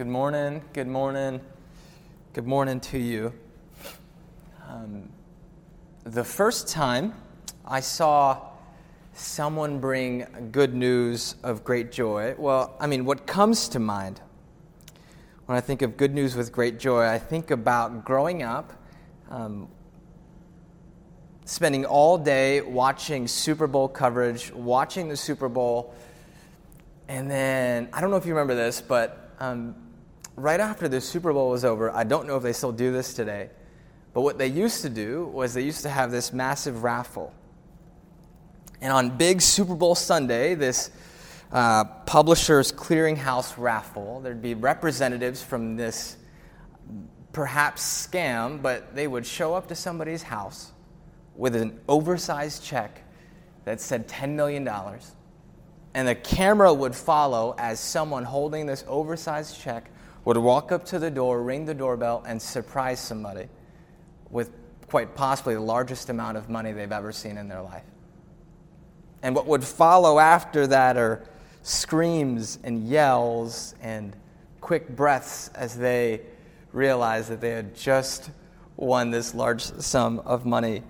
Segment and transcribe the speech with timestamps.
[0.00, 0.62] Good morning.
[0.72, 1.42] Good morning.
[2.32, 3.34] Good morning to you.
[4.66, 5.10] Um,
[6.04, 7.12] the first time
[7.66, 8.46] I saw
[9.12, 14.22] someone bring good news of great joy, well, I mean, what comes to mind
[15.44, 18.72] when I think of good news with great joy, I think about growing up,
[19.28, 19.68] um,
[21.44, 25.94] spending all day watching Super Bowl coverage, watching the Super Bowl,
[27.06, 29.74] and then I don't know if you remember this, but um,
[30.42, 33.14] right after the Super Bowl was over, I don't know if they still do this
[33.14, 33.50] today,
[34.12, 37.32] but what they used to do was they used to have this massive raffle.
[38.80, 40.90] And on big Super Bowl Sunday, this
[41.52, 46.16] uh, Publishers Clearinghouse raffle, there'd be representatives from this
[47.32, 50.72] perhaps scam, but they would show up to somebody's house
[51.36, 53.02] with an oversized check
[53.64, 54.68] that said $10 million.
[55.94, 59.90] And the camera would follow as someone holding this oversized check
[60.24, 63.48] would walk up to the door, ring the doorbell, and surprise somebody
[64.30, 64.50] with
[64.88, 67.84] quite possibly the largest amount of money they've ever seen in their life.
[69.22, 71.22] And what would follow after that are
[71.62, 74.14] screams and yells and
[74.60, 76.20] quick breaths as they
[76.72, 78.30] realized that they had just
[78.76, 80.82] won this large sum of money.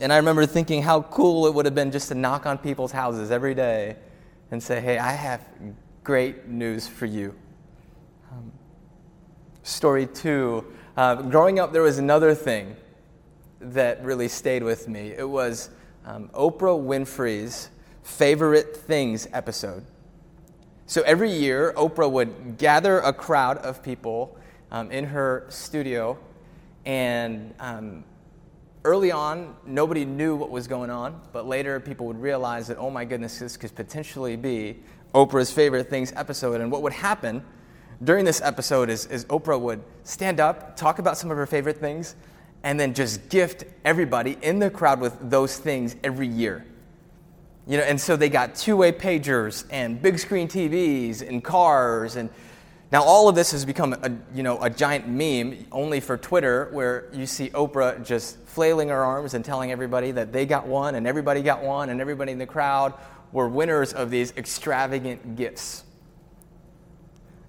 [0.00, 2.92] And I remember thinking how cool it would have been just to knock on people's
[2.92, 3.96] houses every day
[4.50, 5.46] and say, Hey, I have
[6.02, 7.34] great news for you.
[9.64, 10.62] Story two
[10.94, 12.76] uh, growing up, there was another thing
[13.60, 15.14] that really stayed with me.
[15.16, 15.70] It was
[16.04, 17.70] um, Oprah Winfrey's
[18.02, 19.86] favorite things episode.
[20.84, 24.36] So every year, Oprah would gather a crowd of people
[24.70, 26.18] um, in her studio,
[26.84, 28.04] and um,
[28.84, 32.90] early on, nobody knew what was going on, but later people would realize that, oh
[32.90, 34.82] my goodness, this could potentially be
[35.14, 36.60] Oprah's favorite things episode.
[36.60, 37.42] And what would happen
[38.02, 41.78] during this episode is, is Oprah would stand up, talk about some of her favorite
[41.78, 42.16] things,
[42.62, 46.64] and then just gift everybody in the crowd with those things every year.
[47.66, 52.28] You know, and so they got two-way pagers and big screen TVs and cars and
[52.92, 56.68] now all of this has become a, you know, a giant meme only for Twitter
[56.70, 60.94] where you see Oprah just flailing her arms and telling everybody that they got one
[60.94, 62.94] and everybody got one and everybody in the crowd
[63.32, 65.82] were winners of these extravagant gifts.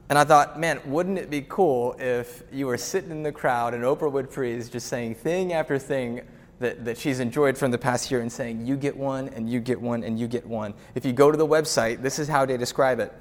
[0.10, 3.74] And I thought, man, wouldn't it be cool if you were sitting in the crowd
[3.74, 6.22] and Oprah Winfrey is just saying thing after thing
[6.60, 9.60] that, that she's enjoyed from the past year and saying, you get one, and you
[9.60, 10.74] get one, and you get one.
[10.94, 13.14] If you go to the website, this is how they describe it.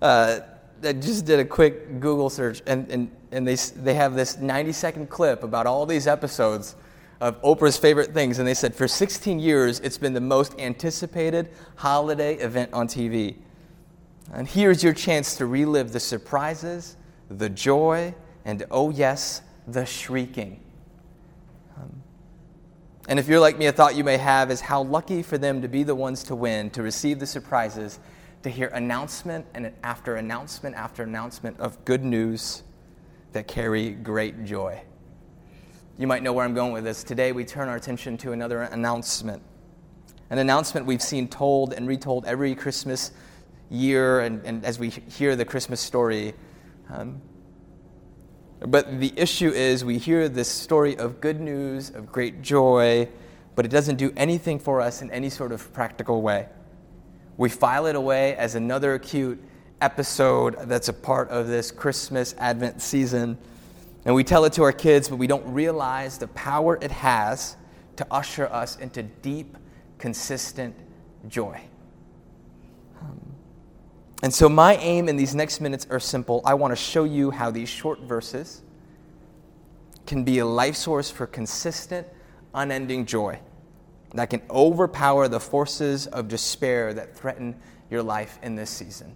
[0.00, 0.40] Uh,
[0.82, 4.72] I just did a quick Google search, and, and, and they, they have this 90
[4.72, 6.76] second clip about all these episodes
[7.20, 8.38] of Oprah's favorite things.
[8.38, 13.36] And they said, for 16 years, it's been the most anticipated holiday event on TV.
[14.32, 16.96] And here's your chance to relive the surprises,
[17.28, 18.14] the joy,
[18.44, 20.60] and oh, yes, the shrieking.
[21.76, 22.02] Um,
[23.08, 25.62] and if you're like me, a thought you may have is how lucky for them
[25.62, 27.98] to be the ones to win, to receive the surprises,
[28.42, 32.62] to hear announcement and after announcement after announcement of good news
[33.32, 34.80] that carry great joy.
[35.98, 37.02] You might know where I'm going with this.
[37.02, 39.42] Today, we turn our attention to another announcement.
[40.30, 43.12] An announcement we've seen told and retold every Christmas
[43.70, 46.34] year and, and as we hear the Christmas story.
[46.90, 47.20] Um,
[48.60, 53.08] but the issue is, we hear this story of good news, of great joy,
[53.54, 56.48] but it doesn't do anything for us in any sort of practical way.
[57.36, 59.42] We file it away as another cute
[59.80, 63.36] episode that's a part of this Christmas Advent season.
[64.06, 67.56] And we tell it to our kids, but we don't realize the power it has
[67.96, 69.56] to usher us into deep,
[69.98, 70.74] consistent
[71.28, 71.60] joy.
[74.22, 76.40] And so, my aim in these next minutes are simple.
[76.44, 78.62] I want to show you how these short verses
[80.06, 82.06] can be a life source for consistent,
[82.54, 83.38] unending joy
[84.14, 87.54] that can overpower the forces of despair that threaten
[87.90, 89.14] your life in this season.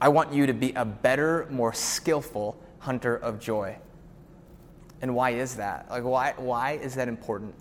[0.00, 3.76] I want you to be a better, more skillful hunter of joy.
[5.02, 5.90] And why is that?
[5.90, 7.54] Like, why, why is that important?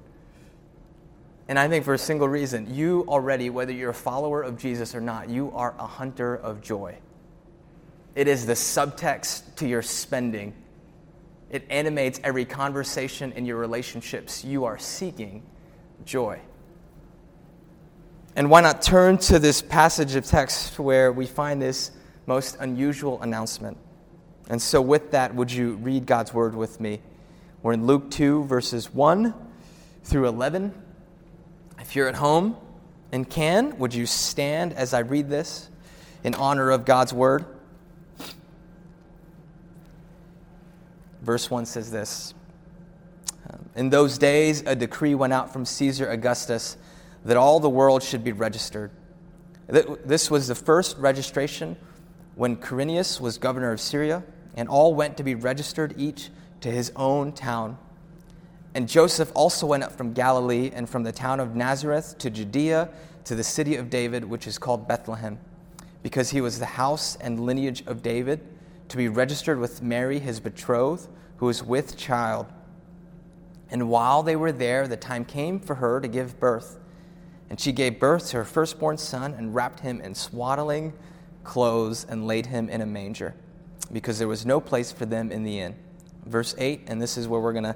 [1.49, 4.93] And I think for a single reason you already, whether you're a follower of Jesus
[4.93, 6.95] or not, you are a hunter of joy.
[8.13, 10.53] It is the subtext to your spending,
[11.49, 14.45] it animates every conversation in your relationships.
[14.45, 15.41] You are seeking
[16.05, 16.39] joy.
[18.35, 21.89] And why not turn to this passage of text where we find this
[22.27, 23.77] most unusual announcement?
[24.51, 27.01] And so, with that, would you read God's word with me?
[27.63, 29.33] We're in Luke 2, verses 1
[30.03, 30.88] through 11.
[31.79, 32.57] If you're at home
[33.11, 35.69] and can, would you stand as I read this
[36.23, 37.45] in honor of God's word?
[41.21, 42.33] Verse 1 says this
[43.49, 46.77] um, In those days, a decree went out from Caesar Augustus
[47.25, 48.91] that all the world should be registered.
[49.67, 51.77] This was the first registration
[52.35, 54.23] when Quirinius was governor of Syria,
[54.55, 56.29] and all went to be registered, each
[56.61, 57.77] to his own town.
[58.75, 62.89] And Joseph also went up from Galilee and from the town of Nazareth to Judea
[63.23, 65.39] to the city of David, which is called Bethlehem,
[66.03, 68.41] because he was the house and lineage of David,
[68.89, 71.07] to be registered with Mary, his betrothed,
[71.37, 72.47] who was with child.
[73.71, 76.79] And while they were there, the time came for her to give birth.
[77.49, 80.93] And she gave birth to her firstborn son and wrapped him in swaddling
[81.43, 83.35] clothes and laid him in a manger,
[83.91, 85.75] because there was no place for them in the inn.
[86.25, 87.75] Verse 8, and this is where we're going to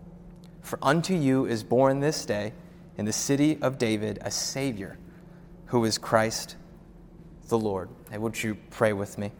[0.61, 2.53] For unto you is born this day
[2.97, 4.97] in the city of David a Savior,
[5.67, 6.55] who is Christ
[7.49, 7.89] the Lord.
[8.11, 9.31] And would you pray with me?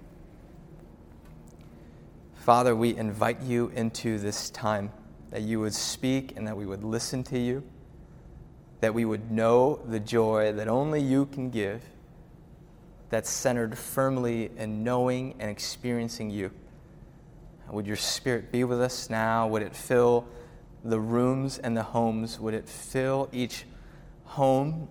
[2.36, 4.92] Father, we invite you into this time
[5.30, 7.64] that you would speak and that we would listen to you,
[8.80, 11.84] that we would know the joy that only you can give,
[13.10, 16.52] that's centered firmly in knowing and experiencing you.
[17.70, 19.48] Would your spirit be with us now?
[19.48, 20.26] Would it fill
[20.84, 22.40] the rooms and the homes?
[22.40, 23.66] Would it fill each
[24.26, 24.88] home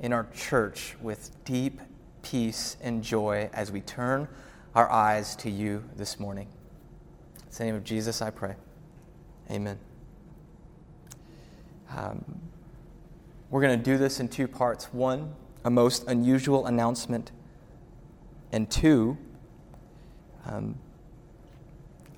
[0.00, 1.80] in our church with deep
[2.22, 4.28] peace, and joy as we turn
[4.74, 6.48] our eyes to you this morning.
[7.36, 8.54] In the name of Jesus, I pray.
[9.50, 9.78] Amen.
[11.96, 12.24] Um,
[13.50, 14.92] we're going to do this in two parts.
[14.92, 17.32] One, a most unusual announcement.
[18.52, 19.18] And two,
[20.46, 20.76] um,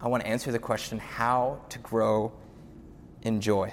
[0.01, 2.33] I want to answer the question how to grow
[3.23, 3.73] in joy.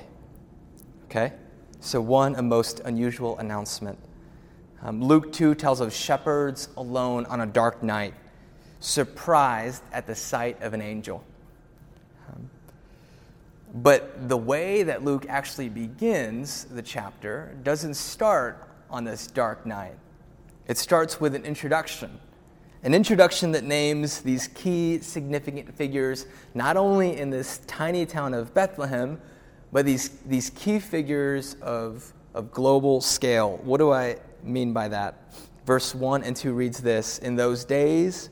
[1.05, 1.33] Okay?
[1.79, 3.97] So, one, a most unusual announcement.
[4.81, 8.13] Um, Luke 2 tells of shepherds alone on a dark night,
[8.79, 11.23] surprised at the sight of an angel.
[12.29, 12.49] Um,
[13.73, 19.95] but the way that Luke actually begins the chapter doesn't start on this dark night.
[20.67, 22.19] It starts with an introduction.
[22.83, 28.53] An introduction that names these key significant figures, not only in this tiny town of
[28.53, 29.19] Bethlehem,
[29.71, 33.57] but these, these key figures of, of global scale.
[33.63, 35.33] What do I mean by that?
[35.65, 38.29] Verse 1 and 2 reads this In those days,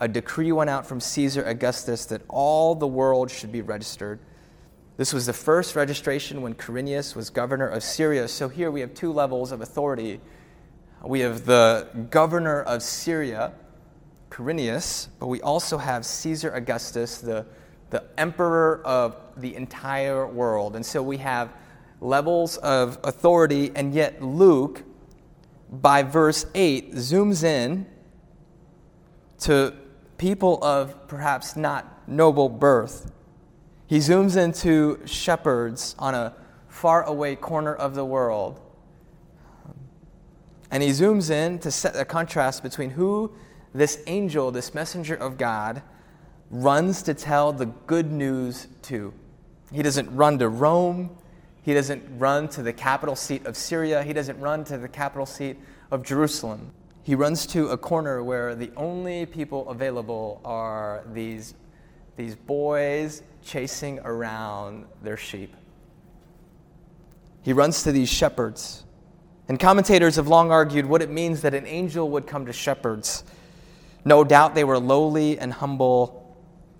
[0.00, 4.20] a decree went out from Caesar Augustus that all the world should be registered.
[4.96, 8.28] This was the first registration when Quirinius was governor of Syria.
[8.28, 10.20] So here we have two levels of authority.
[11.04, 13.52] We have the governor of Syria,
[14.30, 17.44] Quirinius, but we also have Caesar Augustus, the,
[17.90, 20.76] the emperor of the entire world.
[20.76, 21.52] And so we have
[22.00, 24.82] levels of authority, and yet Luke
[25.70, 27.86] by verse 8 zooms in
[29.40, 29.74] to
[30.18, 33.12] people of perhaps not noble birth.
[33.86, 36.34] He zooms into shepherds on a
[36.68, 38.60] far away corner of the world.
[40.70, 43.32] And he zooms in to set a contrast between who
[43.72, 45.82] this angel, this messenger of God,
[46.50, 49.12] runs to tell the good news to.
[49.72, 51.16] He doesn't run to Rome.
[51.62, 54.02] He doesn't run to the capital seat of Syria.
[54.02, 55.58] He doesn't run to the capital seat
[55.90, 56.72] of Jerusalem.
[57.02, 61.54] He runs to a corner where the only people available are these,
[62.16, 65.54] these boys chasing around their sheep.
[67.42, 68.84] He runs to these shepherds.
[69.48, 73.22] And commentators have long argued what it means that an angel would come to shepherds.
[74.04, 76.25] No doubt they were lowly and humble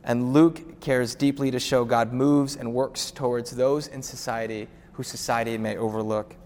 [0.06, 5.02] and Luke cares deeply to show God moves and works towards those in society who
[5.02, 6.36] society may overlook.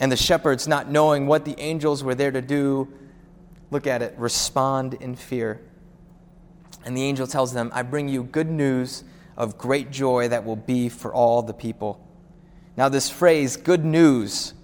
[0.00, 2.88] And the shepherds, not knowing what the angels were there to do,
[3.72, 5.60] look at it, respond in fear.
[6.84, 9.02] And the angel tells them, I bring you good news
[9.36, 12.00] of great joy that will be for all the people.
[12.76, 14.54] Now, this phrase, good news,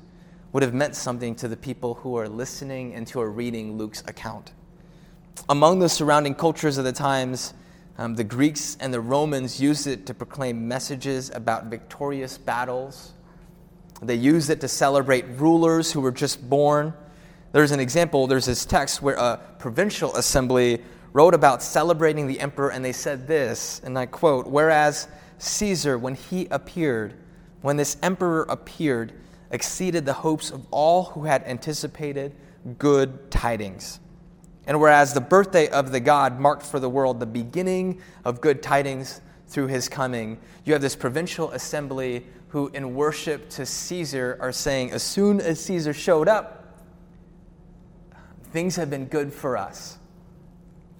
[0.52, 4.02] would have meant something to the people who are listening and who are reading Luke's
[4.06, 4.52] account.
[5.48, 7.54] Among the surrounding cultures of the times,
[7.96, 13.12] um, the Greeks and the Romans used it to proclaim messages about victorious battles.
[14.02, 16.92] They used it to celebrate rulers who were just born.
[17.52, 20.82] There's an example, there's this text where a provincial assembly
[21.12, 25.06] wrote about celebrating the emperor, and they said this, and I quote Whereas
[25.38, 27.14] Caesar, when he appeared,
[27.62, 29.12] when this emperor appeared,
[29.52, 32.34] exceeded the hopes of all who had anticipated
[32.78, 34.00] good tidings.
[34.66, 38.62] And whereas the birthday of the God marked for the world the beginning of good
[38.62, 44.52] tidings through his coming, you have this provincial assembly who, in worship to Caesar, are
[44.52, 46.82] saying, as soon as Caesar showed up,
[48.52, 49.98] things have been good for us.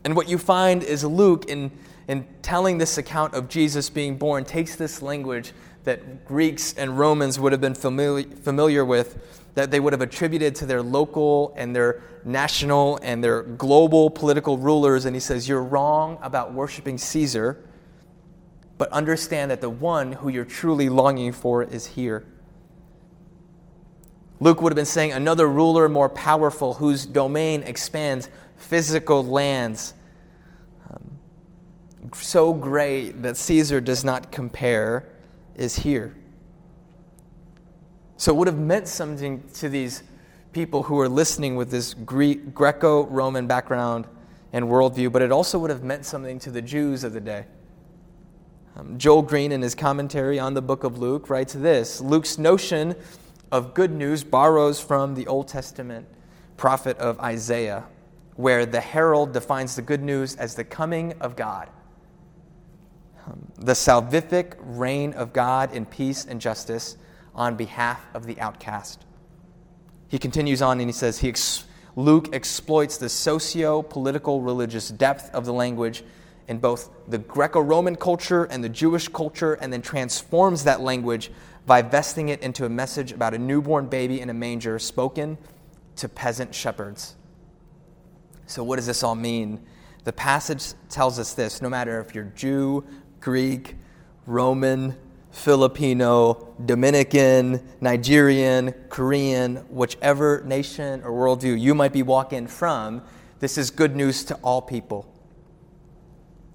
[0.05, 1.71] And what you find is Luke, in,
[2.09, 5.53] in telling this account of Jesus being born, takes this language
[5.85, 9.19] that Greeks and Romans would have been familiar, familiar with,
[9.55, 14.59] that they would have attributed to their local and their national and their global political
[14.59, 15.05] rulers.
[15.05, 17.63] And he says, You're wrong about worshiping Caesar,
[18.79, 22.25] but understand that the one who you're truly longing for is here.
[24.41, 29.95] Luke would have been saying, Another ruler more powerful whose domain expands physical lands.
[30.91, 31.19] Um,
[32.15, 35.14] so great that Caesar does not compare
[35.57, 36.15] is here.
[38.17, 40.03] So it would have meant something to these
[40.53, 44.07] people who were listening with this Greco Roman background
[44.53, 47.47] and worldview, but it also would have meant something to the Jews of the day.
[48.77, 52.95] Um, Joel Green, in his commentary on the book of Luke, writes this Luke's notion
[53.53, 56.07] of good news borrows from the Old Testament
[56.57, 57.85] prophet of Isaiah,
[58.37, 61.69] where the herald defines the good news as the coming of God
[63.27, 66.97] um, the salvific reign of God in peace and justice
[67.35, 69.05] on behalf of the outcast.
[70.09, 71.65] He continues on and he says, he ex-
[71.97, 76.05] Luke exploits the socio political religious depth of the language
[76.49, 81.31] in both the Greco Roman culture and the Jewish culture, and then transforms that language
[81.67, 85.39] by vesting it into a message about a newborn baby in a manger spoken
[85.97, 87.15] to peasant shepherds.
[88.47, 89.65] So, what does this all mean?
[90.05, 92.85] The passage tells us this no matter if you're Jew,
[93.25, 93.77] Greek,
[94.27, 94.95] Roman,
[95.31, 103.03] Filipino, Dominican, Nigerian, Korean, whichever nation or worldview you might be walking from,
[103.41, 105.11] this is good news to all people.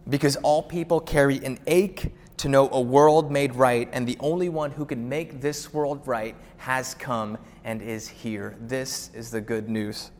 [0.07, 4.47] Because all people carry an ache to know a world made right, and the only
[4.47, 8.55] one who can make this world right has come and is here.
[8.61, 10.11] This is the good news.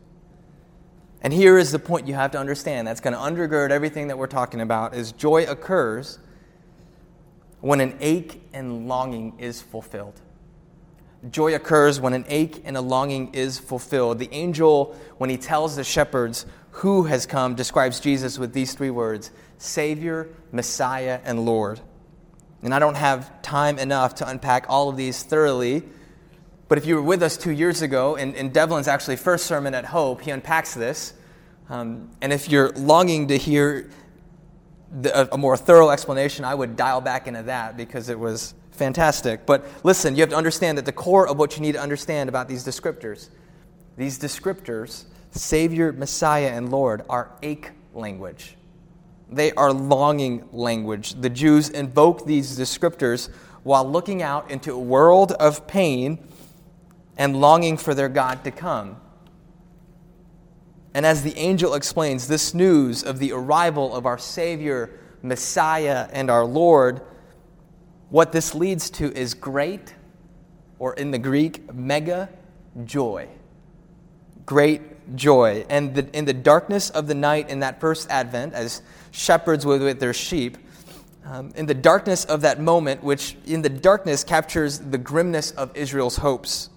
[1.22, 4.18] And here is the point you have to understand that's going to undergird everything that
[4.18, 6.18] we're talking about is joy occurs
[7.62, 10.20] when an ache and longing is fulfilled.
[11.30, 14.20] Joy occurs when an ache and a longing is fulfilled.
[14.20, 18.90] The angel, when he tells the shepherds who has come, describes Jesus with these three
[18.90, 21.82] words Savior, Messiah, and Lord.
[22.62, 25.84] And I don't have time enough to unpack all of these thoroughly.
[26.70, 29.74] But if you were with us two years ago, in, in Devlin's actually first sermon
[29.74, 31.14] at Hope, he unpacks this.
[31.70, 33.90] Um, and if you're longing to hear
[34.92, 39.46] the, a more thorough explanation, I would dial back into that because it was fantastic.
[39.46, 42.30] But listen, you have to understand that the core of what you need to understand
[42.30, 43.30] about these descriptors,
[43.98, 48.56] these descriptors, Savior, Messiah, and Lord, are ache language.
[49.32, 51.14] They are longing language.
[51.22, 53.30] The Jews invoke these descriptors
[53.64, 56.18] while looking out into a world of pain
[57.18, 59.00] and longing for their God to come.
[60.94, 66.32] And as the angel explains, this news of the arrival of our Savior, Messiah, and
[66.32, 67.02] our Lord,
[68.10, 69.94] what this leads to is great,
[70.80, 72.30] or in the Greek, mega
[72.86, 73.28] joy.
[74.46, 75.66] Great joy.
[75.70, 78.82] And the, in the darkness of the night in that first advent, as
[79.12, 80.58] shepherds were with their sheep,
[81.26, 85.76] um, in the darkness of that moment, which in the darkness captures the grimness of
[85.76, 86.72] Israel's hopes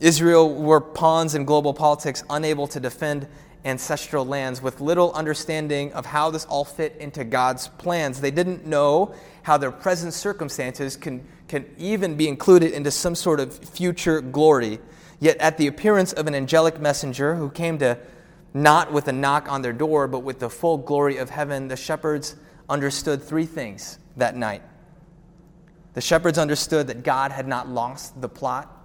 [0.00, 3.26] Israel were pawns in global politics, unable to defend
[3.64, 8.20] ancestral lands, with little understanding of how this all fit into God's plans.
[8.20, 13.40] They didn't know how their present circumstances can, can even be included into some sort
[13.40, 14.78] of future glory.
[15.18, 17.98] Yet, at the appearance of an angelic messenger who came to
[18.54, 21.76] not with a knock on their door, but with the full glory of heaven, the
[21.76, 22.36] shepherds
[22.68, 24.62] understood three things that night.
[25.94, 28.77] The shepherds understood that God had not lost the plot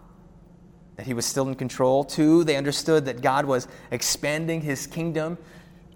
[0.95, 2.03] that he was still in control.
[2.03, 5.37] Two, they understood that God was expanding his kingdom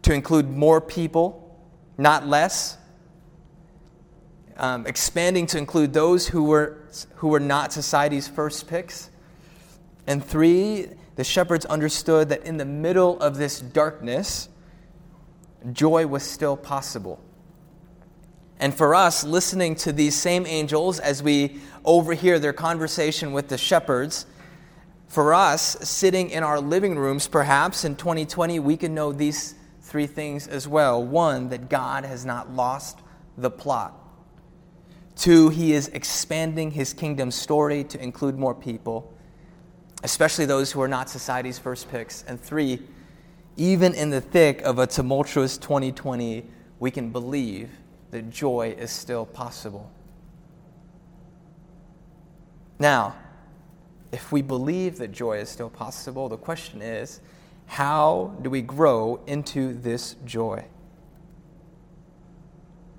[0.01, 1.59] to include more people,
[1.97, 2.77] not less.
[4.57, 6.77] Um, expanding to include those who were,
[7.15, 9.11] who were not society's first picks.
[10.07, 14.49] And three, the shepherds understood that in the middle of this darkness,
[15.73, 17.21] joy was still possible.
[18.59, 23.57] And for us, listening to these same angels as we overhear their conversation with the
[23.57, 24.25] shepherds,
[25.07, 30.07] for us, sitting in our living rooms, perhaps in 2020, we can know these three
[30.07, 31.03] things as well.
[31.03, 32.99] One, that God has not lost
[33.37, 33.93] the plot.
[35.15, 39.13] Two, he is expanding his kingdom story to include more people,
[40.03, 42.23] especially those who are not society's first picks.
[42.27, 42.79] And three,
[43.55, 46.45] even in the thick of a tumultuous 2020,
[46.79, 47.69] we can believe
[48.11, 49.89] that joy is still possible.
[52.77, 53.15] Now,
[54.11, 57.19] if we believe that joy is still possible, the question is
[57.65, 60.65] how do we grow into this joy?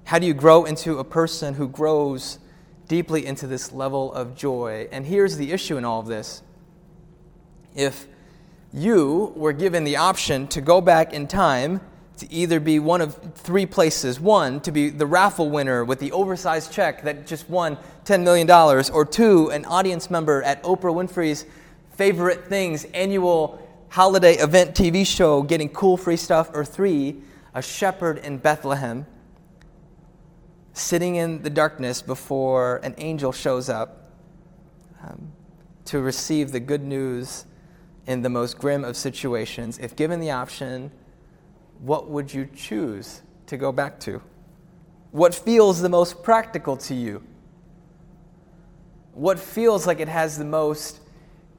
[0.04, 2.38] How do you grow into a person who grows
[2.86, 4.88] deeply into this level of joy?
[4.90, 6.42] And here's the issue in all of this.
[7.74, 8.06] If
[8.72, 11.80] you were given the option to go back in time
[12.18, 14.20] to either be one of three places.
[14.20, 18.50] One, to be the raffle winner with the oversized check that just won $10 million,
[18.50, 21.46] or two, an audience member at Oprah Winfrey's
[21.92, 27.22] Favorite Things annual holiday event TV show getting cool free stuff, or three,
[27.54, 29.06] a shepherd in Bethlehem
[30.72, 34.12] sitting in the darkness before an angel shows up
[35.02, 35.32] um,
[35.84, 37.44] to receive the good news
[38.06, 39.78] in the most grim of situations.
[39.78, 40.90] If given the option,
[41.80, 44.20] what would you choose to go back to?
[45.11, 47.23] What feels the most practical to you?
[49.12, 51.00] What feels like it has the most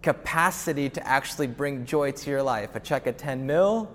[0.02, 2.76] capacity to actually bring joy to your life?
[2.76, 3.94] A check of 10 mil?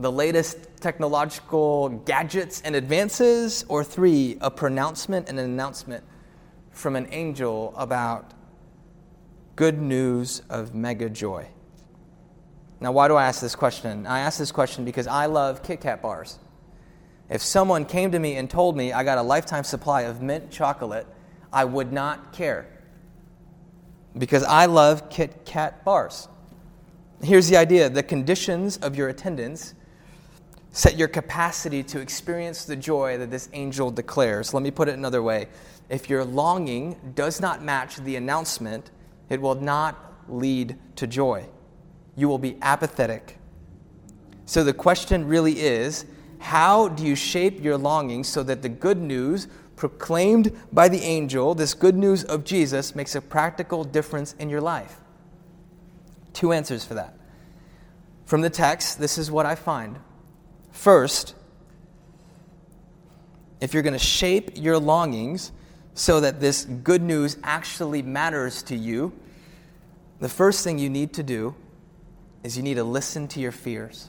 [0.00, 6.02] the latest technological gadgets and advances, or three, a pronouncement and an announcement
[6.70, 8.32] from an angel about
[9.56, 11.46] good news of mega joy.
[12.80, 14.06] Now, why do I ask this question?
[14.06, 16.38] I ask this question because I love Kit Kat bars.
[17.28, 20.50] If someone came to me and told me I got a lifetime supply of mint
[20.50, 21.06] chocolate,
[21.52, 22.66] I would not care
[24.16, 26.28] because I love Kit Kat bars.
[27.22, 29.74] Here's the idea the conditions of your attendance
[30.72, 34.54] set your capacity to experience the joy that this angel declares.
[34.54, 35.48] Let me put it another way.
[35.88, 38.90] If your longing does not match the announcement,
[39.28, 41.46] it will not lead to joy.
[42.20, 43.38] You will be apathetic.
[44.44, 46.04] So the question really is
[46.38, 51.54] how do you shape your longing so that the good news proclaimed by the angel,
[51.54, 54.98] this good news of Jesus, makes a practical difference in your life?
[56.34, 57.16] Two answers for that.
[58.26, 59.98] From the text, this is what I find.
[60.72, 61.34] First,
[63.62, 65.52] if you're going to shape your longings
[65.94, 69.10] so that this good news actually matters to you,
[70.18, 71.54] the first thing you need to do
[72.42, 74.08] is you need to listen to your fears.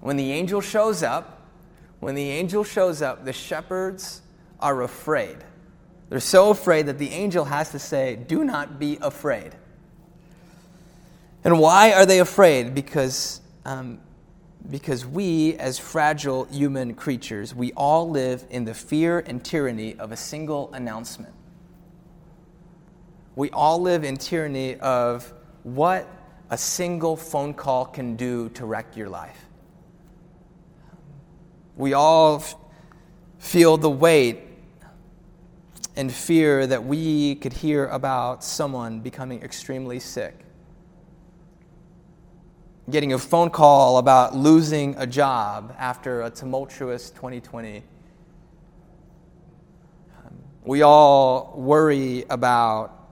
[0.00, 1.48] When the angel shows up,
[2.00, 4.22] when the angel shows up, the shepherds
[4.60, 5.38] are afraid.
[6.08, 9.54] They're so afraid that the angel has to say, Do not be afraid.
[11.44, 12.74] And why are they afraid?
[12.74, 14.00] Because um,
[14.70, 20.12] because we, as fragile human creatures, we all live in the fear and tyranny of
[20.12, 21.34] a single announcement.
[23.34, 26.06] We all live in tyranny of what
[26.52, 29.46] a single phone call can do to wreck your life.
[31.76, 32.44] We all
[33.38, 34.42] feel the weight
[35.96, 40.42] and fear that we could hear about someone becoming extremely sick
[42.90, 47.76] getting a phone call about losing a job after a tumultuous 2020.
[50.18, 50.34] Um,
[50.64, 53.08] we all worry about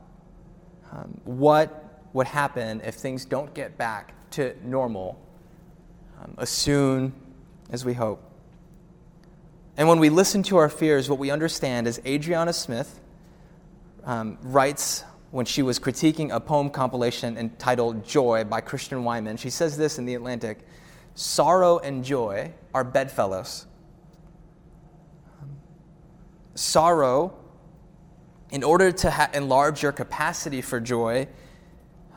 [0.93, 1.80] um, what
[2.13, 5.21] would happen if things don't get back to normal
[6.23, 7.13] um, as soon
[7.71, 8.23] as we hope.
[9.77, 13.01] And when we listen to our fears, what we understand is Adriana Smith
[14.05, 19.39] um, writes when she was critiquing a poem compilation entitled Joy by Christian Wiman.
[19.39, 20.59] She says this in The Atlantic
[21.15, 23.67] Sorrow and joy are bedfellows.
[26.55, 27.35] Sorrow,
[28.51, 31.27] in order to ha- enlarge your capacity for joy,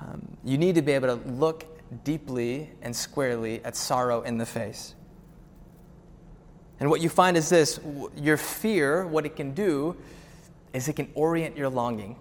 [0.03, 1.65] um, you need to be able to look
[2.03, 4.95] deeply and squarely at sorrow in the face.
[6.79, 7.79] And what you find is this
[8.15, 9.95] your fear, what it can do,
[10.73, 12.17] is it can orient your longing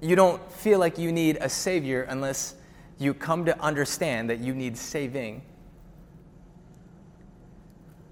[0.00, 2.54] you don't feel like you need a Savior unless
[2.98, 5.42] you come to understand that you need saving.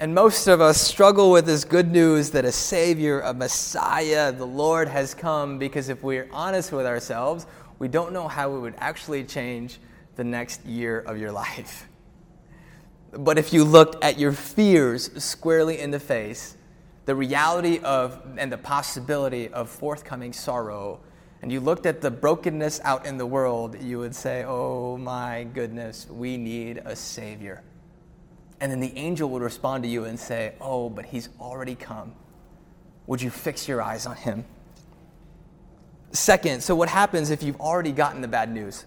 [0.01, 4.47] And most of us struggle with this good news that a Savior, a Messiah, the
[4.47, 7.47] Lord has come because if we're honest with ourselves,
[7.79, 9.79] we don't know how it would actually change
[10.17, 11.89] the next year of your life.
[13.13, 16.57] But if you looked at your fears squarely in the face,
[17.07, 21.01] the reality of and the possibility of forthcoming sorrow
[21.41, 25.45] and you looked at the brokenness out in the world, you would say, Oh my
[25.55, 27.63] goodness, we need a Savior.
[28.61, 32.13] And then the angel would respond to you and say, Oh, but he's already come.
[33.07, 34.45] Would you fix your eyes on him?
[36.13, 38.87] Second, so what happens if you've already gotten the bad news?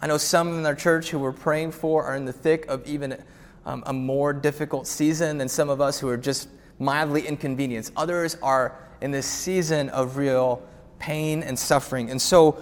[0.00, 2.86] I know some in our church who we're praying for are in the thick of
[2.86, 3.22] even
[3.66, 7.92] um, a more difficult season than some of us who are just mildly inconvenienced.
[7.96, 10.62] Others are in this season of real
[10.98, 12.10] pain and suffering.
[12.10, 12.58] And so,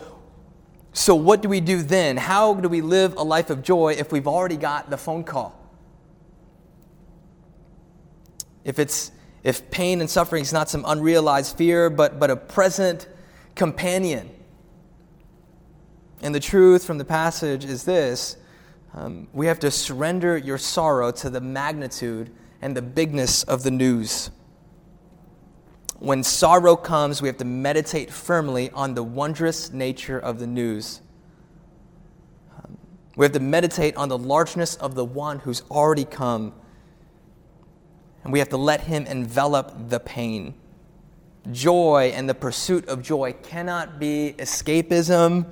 [0.92, 2.16] so what do we do then?
[2.16, 5.54] How do we live a life of joy if we've already got the phone call?
[8.64, 9.12] If it's
[9.44, 13.06] if pain and suffering is not some unrealized fear, but, but a present
[13.56, 14.30] companion.
[16.22, 18.36] And the truth from the passage is this
[18.94, 22.30] um, we have to surrender your sorrow to the magnitude
[22.62, 24.30] and the bigness of the news.
[25.98, 31.00] When sorrow comes, we have to meditate firmly on the wondrous nature of the news.
[32.58, 32.78] Um,
[33.16, 36.54] we have to meditate on the largeness of the one who's already come.
[38.24, 40.54] And we have to let him envelop the pain.
[41.52, 45.46] Joy and the pursuit of joy cannot be escapism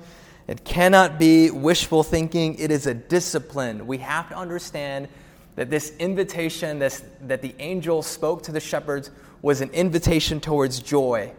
[0.47, 3.87] it cannot be wishful thinking, it is a discipline.
[3.87, 5.07] We have to understand
[5.55, 9.09] that this invitation this, that the angel spoke to the shepherds
[9.41, 11.33] was an invitation towards joy.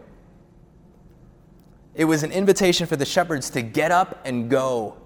[1.95, 4.97] It was an invitation for the shepherds to get up and go,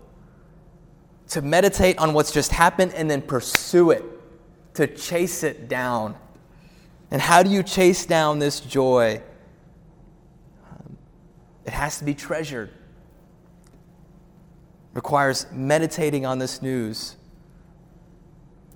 [1.30, 4.04] to meditate on what's just happened and then pursue it,
[4.74, 6.16] to chase it down.
[7.12, 9.22] And how do you chase down this joy?
[11.66, 12.72] It has to be treasured
[14.94, 17.16] requires meditating on this news.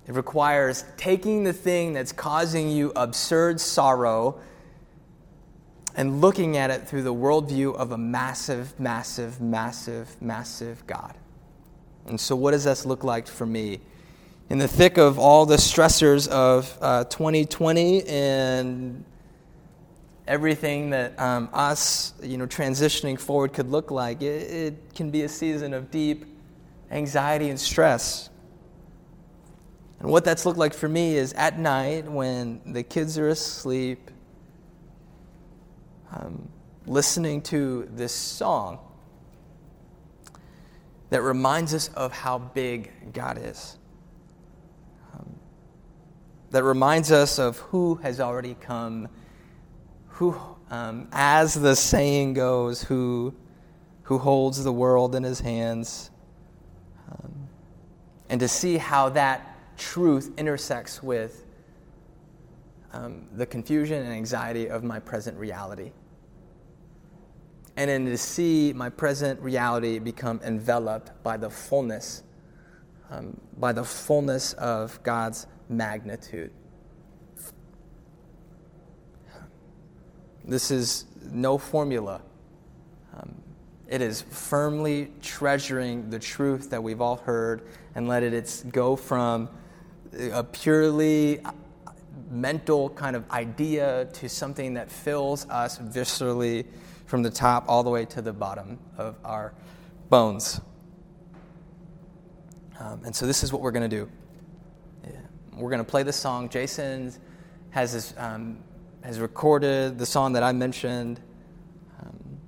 [0.07, 4.39] It requires taking the thing that's causing you absurd sorrow
[5.95, 11.15] and looking at it through the worldview of a massive, massive, massive, massive God.
[12.05, 13.79] And so, what does this look like for me?
[14.49, 19.03] In the thick of all the stressors of uh, 2020 and
[20.27, 24.21] everything that um, us, you know, transitioning forward could look like.
[24.21, 26.25] It, it can be a season of deep
[26.91, 28.29] anxiety and stress.
[29.99, 34.11] And what that's looked like for me is at night when the kids are asleep,
[36.11, 36.47] um,
[36.85, 38.79] listening to this song
[41.09, 43.77] that reminds us of how big God is.
[45.13, 45.35] Um,
[46.51, 49.07] that reminds us of who has already come
[50.15, 50.34] who,
[50.69, 53.34] um, as the saying goes, who,
[54.04, 56.10] who holds the world in his hands,
[57.12, 57.49] um,
[58.30, 61.43] and to see how that truth intersects with
[62.93, 65.91] um, the confusion and anxiety of my present reality.
[67.75, 72.23] And then to see my present reality become enveloped by the fullness,
[73.12, 76.51] um, by the fullness of God's magnitude.
[80.47, 82.21] This is no formula.
[83.17, 83.34] Um,
[83.88, 87.63] it is firmly treasuring the truth that we've all heard
[87.95, 89.49] and let it go from
[90.31, 91.41] a purely
[92.29, 96.65] mental kind of idea to something that fills us viscerally
[97.05, 99.53] from the top all the way to the bottom of our
[100.10, 100.62] bones.
[102.79, 104.10] Um, and so this is what we're going to do.
[105.03, 105.12] Yeah.
[105.53, 106.49] We're going to play this song.
[106.49, 107.13] Jason
[107.71, 108.58] has this um,
[109.05, 111.19] has recorded the song that I mentioned.
[112.01, 112.39] Um,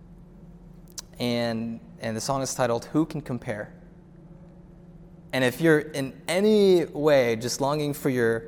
[1.19, 3.71] and, and the song is titled Who Can Compare?
[5.33, 8.45] And if you're in any way just longing for your,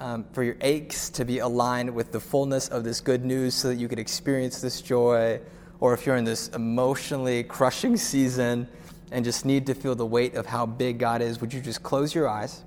[0.00, 3.68] um, for your aches to be aligned with the fullness of this good news so
[3.68, 5.40] that you could experience this joy,
[5.78, 8.68] or if you're in this emotionally crushing season
[9.12, 11.84] and just need to feel the weight of how big God is, would you just
[11.84, 12.64] close your eyes?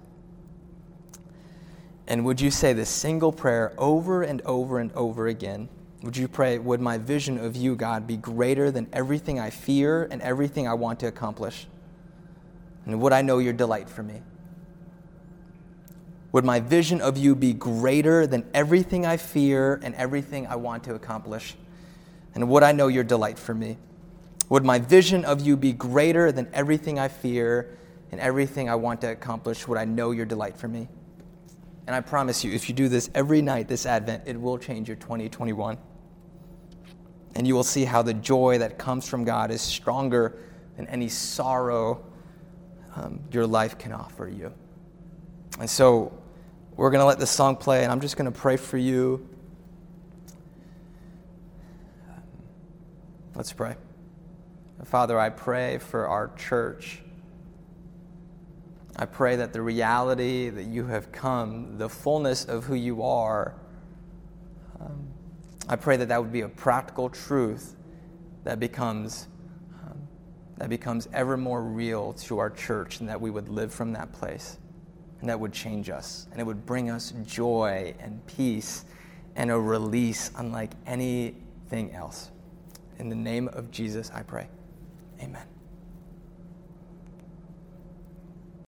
[2.08, 5.70] And would you say this single prayer over and over and over again?
[6.04, 10.08] Would you pray, Would my vision of you, God, be greater than everything I fear
[10.12, 11.68] and everything I want to accomplish?
[12.86, 14.22] And would I know your delight for me?
[16.32, 20.84] Would my vision of you be greater than everything I fear and everything I want
[20.84, 21.56] to accomplish?
[22.36, 23.78] And would I know your delight for me?
[24.50, 27.78] Would my vision of you be greater than everything I fear
[28.12, 29.68] and everything I want to accomplish?
[29.68, 30.88] Would I know your delight for me?
[31.88, 34.88] And I promise you, if you do this every night this Advent, it will change
[34.88, 35.78] your 2021.
[37.36, 40.38] And you will see how the joy that comes from God is stronger
[40.78, 42.04] than any sorrow
[42.96, 44.52] um, your life can offer you.
[45.60, 46.18] And so
[46.76, 49.28] we're going to let this song play, and I'm just going to pray for you.
[53.36, 53.76] Let's pray.
[54.86, 57.02] Father, I pray for our church.
[58.98, 63.56] I pray that the reality that you have come, the fullness of who you are,
[64.80, 65.08] um,
[65.68, 67.76] I pray that that would be a practical truth
[68.46, 69.28] that becomes
[69.84, 70.08] um,
[70.58, 74.14] that becomes ever more real to our church, and that we would live from that
[74.14, 74.58] place,
[75.20, 78.86] and that would change us, and it would bring us joy and peace
[79.36, 82.32] and a release unlike anything else.
[82.98, 84.48] In the name of Jesus, I pray.
[85.22, 85.55] Amen.